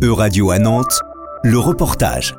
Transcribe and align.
Euradio 0.00 0.52
à 0.52 0.60
Nantes, 0.60 1.00
le 1.42 1.58
reportage. 1.58 2.36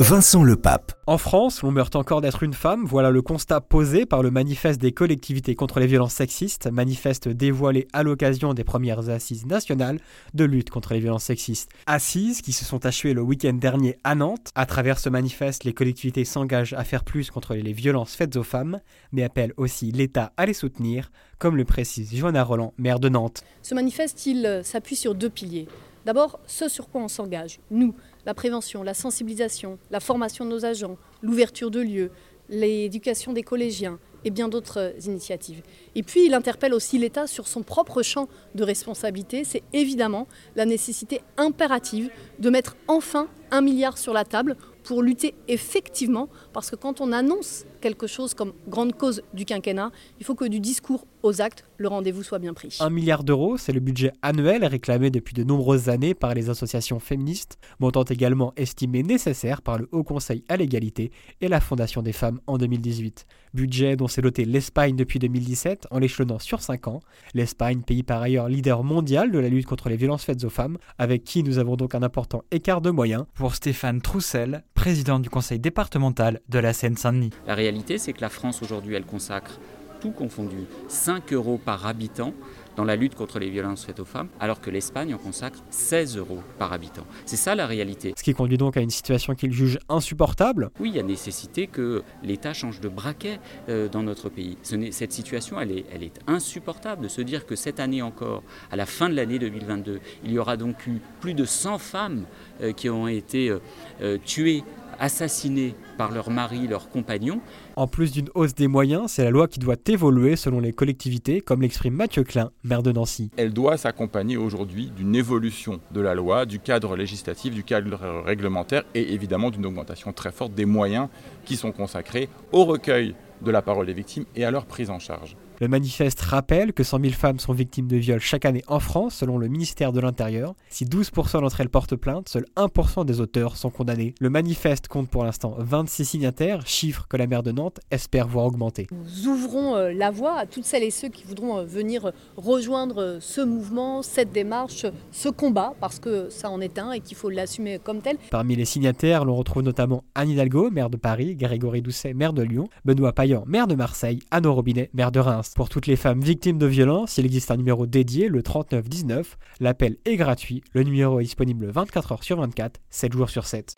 Vincent 0.00 0.42
Le 0.42 0.56
Pape. 0.56 0.92
En 1.06 1.18
France, 1.18 1.60
l'on 1.60 1.70
meurt 1.70 1.94
encore 1.94 2.22
d'être 2.22 2.42
une 2.42 2.54
femme. 2.54 2.86
Voilà 2.86 3.10
le 3.10 3.20
constat 3.20 3.60
posé 3.60 4.06
par 4.06 4.22
le 4.22 4.30
manifeste 4.30 4.80
des 4.80 4.92
collectivités 4.92 5.54
contre 5.54 5.78
les 5.78 5.86
violences 5.86 6.14
sexistes, 6.14 6.70
manifeste 6.72 7.28
dévoilé 7.28 7.86
à 7.92 8.02
l'occasion 8.02 8.54
des 8.54 8.64
premières 8.64 9.10
assises 9.10 9.44
nationales 9.44 9.98
de 10.32 10.44
lutte 10.44 10.70
contre 10.70 10.94
les 10.94 11.00
violences 11.00 11.24
sexistes. 11.24 11.70
Assises 11.84 12.40
qui 12.40 12.52
se 12.52 12.64
sont 12.64 12.86
achevées 12.86 13.12
le 13.12 13.20
week-end 13.20 13.52
dernier 13.52 13.98
à 14.04 14.14
Nantes. 14.14 14.50
À 14.54 14.64
travers 14.64 14.98
ce 14.98 15.10
manifeste, 15.10 15.64
les 15.64 15.74
collectivités 15.74 16.24
s'engagent 16.24 16.72
à 16.72 16.82
faire 16.82 17.04
plus 17.04 17.30
contre 17.30 17.54
les 17.54 17.74
violences 17.74 18.14
faites 18.14 18.36
aux 18.36 18.42
femmes, 18.42 18.80
mais 19.12 19.22
appellent 19.22 19.52
aussi 19.58 19.92
l'État 19.92 20.32
à 20.38 20.46
les 20.46 20.54
soutenir, 20.54 21.12
comme 21.38 21.58
le 21.58 21.66
précise 21.66 22.14
Johanna 22.14 22.42
Roland, 22.42 22.72
maire 22.78 23.00
de 23.00 23.10
Nantes. 23.10 23.44
Ce 23.60 23.74
manifeste, 23.74 24.24
il 24.24 24.62
s'appuie 24.64 24.96
sur 24.96 25.14
deux 25.14 25.28
piliers. 25.28 25.68
D'abord, 26.04 26.40
ce 26.46 26.68
sur 26.68 26.88
quoi 26.88 27.00
on 27.00 27.08
s'engage, 27.08 27.60
nous, 27.70 27.94
la 28.26 28.34
prévention, 28.34 28.82
la 28.82 28.94
sensibilisation, 28.94 29.78
la 29.90 30.00
formation 30.00 30.44
de 30.44 30.50
nos 30.50 30.64
agents, 30.64 30.96
l'ouverture 31.22 31.70
de 31.70 31.80
lieux, 31.80 32.10
l'éducation 32.48 33.32
des 33.32 33.42
collégiens 33.42 33.98
et 34.24 34.30
bien 34.30 34.48
d'autres 34.48 34.94
initiatives. 35.06 35.62
Et 35.94 36.02
puis, 36.02 36.26
il 36.26 36.34
interpelle 36.34 36.74
aussi 36.74 36.98
l'État 36.98 37.26
sur 37.26 37.48
son 37.48 37.62
propre 37.62 38.02
champ 38.02 38.28
de 38.54 38.62
responsabilité. 38.62 39.44
C'est 39.44 39.62
évidemment 39.72 40.28
la 40.54 40.64
nécessité 40.64 41.22
impérative 41.36 42.10
de 42.38 42.50
mettre 42.50 42.76
enfin 42.88 43.28
un 43.50 43.60
milliard 43.60 43.98
sur 43.98 44.12
la 44.12 44.24
table 44.24 44.56
pour 44.84 45.02
lutter 45.02 45.34
effectivement, 45.48 46.28
parce 46.52 46.70
que 46.70 46.76
quand 46.76 47.00
on 47.00 47.12
annonce 47.12 47.64
quelque 47.80 48.06
chose 48.06 48.34
comme 48.34 48.52
grande 48.68 48.94
cause 48.94 49.22
du 49.34 49.44
quinquennat, 49.44 49.90
il 50.18 50.24
faut 50.24 50.34
que 50.34 50.44
du 50.44 50.60
discours 50.60 51.06
aux 51.22 51.40
actes, 51.40 51.64
le 51.76 51.88
rendez-vous 51.88 52.22
soit 52.22 52.38
bien 52.38 52.54
pris. 52.54 52.78
Un 52.80 52.90
milliard 52.90 53.24
d'euros, 53.24 53.56
c'est 53.56 53.72
le 53.72 53.80
budget 53.80 54.12
annuel 54.22 54.64
réclamé 54.64 55.10
depuis 55.10 55.34
de 55.34 55.44
nombreuses 55.44 55.88
années 55.88 56.14
par 56.14 56.34
les 56.34 56.50
associations 56.50 57.00
féministes, 57.00 57.58
montant 57.80 58.04
également 58.04 58.52
estimé 58.56 59.02
nécessaire 59.02 59.62
par 59.62 59.78
le 59.78 59.88
Haut 59.92 60.04
Conseil 60.04 60.44
à 60.48 60.56
l'égalité 60.56 61.10
et 61.40 61.48
la 61.48 61.60
Fondation 61.60 62.02
des 62.02 62.12
femmes 62.12 62.40
en 62.46 62.58
2018. 62.58 63.26
Budget 63.54 63.96
dont 63.96 64.08
s'est 64.08 64.22
doté 64.22 64.44
l'Espagne 64.44 64.96
depuis 64.96 65.18
2017 65.18 65.88
en 65.90 65.98
l'échelonnant 65.98 66.38
sur 66.38 66.62
5 66.62 66.88
ans. 66.88 67.00
L'Espagne, 67.34 67.82
pays 67.82 68.02
par 68.02 68.22
ailleurs 68.22 68.48
leader 68.48 68.82
mondial 68.82 69.30
de 69.30 69.38
la 69.38 69.48
lutte 69.48 69.66
contre 69.66 69.88
les 69.88 69.96
violences 69.96 70.24
faites 70.24 70.44
aux 70.44 70.50
femmes, 70.50 70.78
avec 70.98 71.24
qui 71.24 71.42
nous 71.42 71.58
avons 71.58 71.76
donc 71.76 71.94
un 71.94 72.02
important 72.02 72.42
écart 72.50 72.80
de 72.80 72.90
moyens. 72.90 73.24
Pour 73.34 73.54
Stéphane 73.54 74.00
Troussel, 74.00 74.64
président 74.82 75.20
du 75.20 75.30
conseil 75.30 75.60
départemental 75.60 76.40
de 76.48 76.58
la 76.58 76.72
Seine-Saint-Denis. 76.72 77.30
La 77.46 77.54
réalité, 77.54 77.98
c'est 77.98 78.12
que 78.12 78.20
la 78.20 78.28
France 78.28 78.62
aujourd'hui, 78.62 78.96
elle 78.96 79.04
consacre 79.04 79.60
tout 80.00 80.10
confondu 80.10 80.56
5 80.88 81.32
euros 81.32 81.56
par 81.56 81.86
habitant 81.86 82.34
dans 82.76 82.84
la 82.84 82.96
lutte 82.96 83.14
contre 83.14 83.38
les 83.38 83.50
violences 83.50 83.84
faites 83.84 84.00
aux 84.00 84.04
femmes, 84.04 84.28
alors 84.40 84.60
que 84.60 84.70
l'Espagne 84.70 85.14
en 85.14 85.18
consacre 85.18 85.58
16 85.70 86.16
euros 86.16 86.40
par 86.58 86.72
habitant. 86.72 87.06
C'est 87.26 87.36
ça 87.36 87.54
la 87.54 87.66
réalité. 87.66 88.14
Ce 88.16 88.22
qui 88.22 88.34
conduit 88.34 88.58
donc 88.58 88.76
à 88.76 88.80
une 88.80 88.90
situation 88.90 89.34
qu'il 89.34 89.52
juge 89.52 89.78
insupportable. 89.88 90.70
Oui, 90.80 90.90
il 90.90 90.96
y 90.96 91.00
a 91.00 91.02
nécessité 91.02 91.66
que 91.66 92.02
l'État 92.22 92.52
change 92.52 92.80
de 92.80 92.88
braquet 92.88 93.40
euh, 93.68 93.88
dans 93.88 94.02
notre 94.02 94.28
pays. 94.28 94.56
cette 94.62 95.12
situation, 95.12 95.60
elle 95.60 95.72
est, 95.72 95.84
elle 95.92 96.02
est 96.02 96.20
insupportable 96.26 97.02
de 97.02 97.08
se 97.08 97.20
dire 97.20 97.46
que 97.46 97.56
cette 97.56 97.80
année 97.80 98.02
encore, 98.02 98.42
à 98.70 98.76
la 98.76 98.86
fin 98.86 99.08
de 99.08 99.14
l'année 99.14 99.38
2022, 99.38 100.00
il 100.24 100.32
y 100.32 100.38
aura 100.38 100.56
donc 100.56 100.86
eu 100.86 101.00
plus 101.20 101.34
de 101.34 101.44
100 101.44 101.78
femmes 101.78 102.24
euh, 102.60 102.72
qui 102.72 102.88
ont 102.88 103.08
été 103.08 103.54
euh, 104.00 104.18
tuées 104.24 104.64
assassinés 105.02 105.74
par 105.98 106.12
leur 106.12 106.30
mari, 106.30 106.68
leurs 106.68 106.88
compagnons. 106.88 107.40
En 107.76 107.88
plus 107.88 108.12
d'une 108.12 108.28
hausse 108.34 108.54
des 108.54 108.68
moyens, 108.68 109.10
c'est 109.10 109.24
la 109.24 109.30
loi 109.30 109.48
qui 109.48 109.58
doit 109.58 109.76
évoluer 109.86 110.36
selon 110.36 110.60
les 110.60 110.72
collectivités, 110.72 111.40
comme 111.40 111.60
l'exprime 111.60 111.94
Mathieu 111.94 112.22
Klein, 112.22 112.52
maire 112.62 112.84
de 112.84 112.92
Nancy. 112.92 113.30
Elle 113.36 113.52
doit 113.52 113.76
s'accompagner 113.76 114.36
aujourd'hui 114.36 114.92
d'une 114.96 115.16
évolution 115.16 115.80
de 115.90 116.00
la 116.00 116.14
loi, 116.14 116.46
du 116.46 116.60
cadre 116.60 116.96
législatif, 116.96 117.52
du 117.52 117.64
cadre 117.64 118.22
réglementaire 118.24 118.84
et 118.94 119.12
évidemment 119.12 119.50
d'une 119.50 119.66
augmentation 119.66 120.12
très 120.12 120.30
forte 120.30 120.54
des 120.54 120.66
moyens 120.66 121.08
qui 121.44 121.56
sont 121.56 121.72
consacrés 121.72 122.28
au 122.52 122.64
recueil 122.64 123.16
de 123.42 123.50
la 123.50 123.60
parole 123.60 123.86
des 123.86 123.92
victimes 123.92 124.24
et 124.36 124.44
à 124.44 124.52
leur 124.52 124.66
prise 124.66 124.88
en 124.88 125.00
charge. 125.00 125.36
Le 125.60 125.68
manifeste 125.68 126.20
rappelle 126.20 126.72
que 126.72 126.82
100 126.82 127.00
000 127.00 127.12
femmes 127.12 127.38
sont 127.38 127.52
victimes 127.52 127.86
de 127.86 127.96
viols 127.96 128.20
chaque 128.20 128.44
année 128.44 128.64
en 128.66 128.80
France, 128.80 129.14
selon 129.14 129.38
le 129.38 129.48
ministère 129.48 129.92
de 129.92 130.00
l'Intérieur. 130.00 130.54
Si 130.70 130.84
12% 130.84 131.40
d'entre 131.40 131.60
elles 131.60 131.68
portent 131.68 131.96
plainte, 131.96 132.28
seuls 132.28 132.46
1% 132.56 133.04
des 133.04 133.20
auteurs 133.20 133.56
sont 133.56 133.70
condamnés. 133.70 134.14
Le 134.20 134.30
manifeste 134.30 134.88
compte 134.88 135.08
pour 135.08 135.24
l'instant 135.24 135.54
26 135.58 136.04
signataires, 136.04 136.66
chiffre 136.66 137.06
que 137.08 137.16
la 137.16 137.26
maire 137.26 137.42
de 137.42 137.52
Nantes 137.52 137.80
espère 137.90 138.28
voir 138.28 138.46
augmenter. 138.46 138.86
Nous 138.90 139.28
ouvrons 139.28 139.76
euh, 139.76 139.92
la 139.92 140.10
voie 140.10 140.36
à 140.36 140.46
toutes 140.46 140.64
celles 140.64 140.82
et 140.82 140.90
ceux 140.90 141.08
qui 141.08 141.24
voudront 141.24 141.58
euh, 141.58 141.64
venir 141.64 142.12
rejoindre 142.36 143.02
euh, 143.02 143.18
ce 143.20 143.40
mouvement, 143.40 144.02
cette 144.02 144.32
démarche, 144.32 144.86
ce 145.10 145.28
combat, 145.28 145.74
parce 145.80 145.98
que 145.98 146.28
ça 146.30 146.50
en 146.50 146.60
est 146.60 146.78
un 146.78 146.92
et 146.92 147.00
qu'il 147.00 147.16
faut 147.16 147.30
l'assumer 147.30 147.78
comme 147.82 148.00
tel. 148.00 148.16
Parmi 148.30 148.56
les 148.56 148.64
signataires, 148.64 149.24
l'on 149.24 149.36
retrouve 149.36 149.62
notamment 149.62 150.04
Anne 150.14 150.30
Hidalgo, 150.30 150.70
maire 150.70 150.90
de 150.90 150.96
Paris, 150.96 151.36
Grégory 151.36 151.82
Doucet, 151.82 152.14
maire 152.14 152.32
de 152.32 152.42
Lyon, 152.42 152.68
Benoît 152.84 153.12
Payan, 153.12 153.44
maire 153.46 153.66
de 153.66 153.74
Marseille, 153.74 154.20
Anne 154.30 154.46
Robinet, 154.46 154.90
maire 154.92 155.12
de 155.12 155.20
Reims. 155.20 155.41
Pour 155.50 155.68
toutes 155.68 155.86
les 155.86 155.96
femmes 155.96 156.20
victimes 156.20 156.58
de 156.58 156.66
violences, 156.66 157.18
il 157.18 157.26
existe 157.26 157.50
un 157.50 157.56
numéro 157.56 157.86
dédié, 157.86 158.28
le 158.28 158.42
3919. 158.42 159.36
L'appel 159.60 159.96
est 160.04 160.16
gratuit. 160.16 160.62
Le 160.72 160.82
numéro 160.82 161.20
est 161.20 161.24
disponible 161.24 161.66
24 161.70 162.12
heures 162.12 162.24
sur 162.24 162.40
24, 162.40 162.80
7 162.90 163.12
jours 163.12 163.30
sur 163.30 163.46
7. 163.46 163.76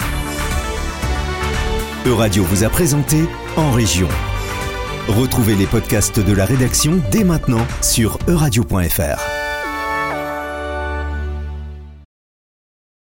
Euradio 2.07 2.45
vous 2.45 2.65
a 2.65 2.69
présenté 2.69 3.25
En 3.57 3.71
Région. 3.71 4.09
Retrouvez 5.09 5.55
les 5.55 5.67
podcasts 5.67 6.21
de 6.21 6.33
la 6.33 6.45
rédaction 6.45 7.01
dès 7.11 7.25
maintenant 7.25 7.67
sur 7.83 8.19
euradio.fr. 8.29 9.44